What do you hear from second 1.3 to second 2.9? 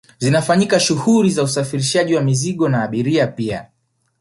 usafirishaji wa mizigo na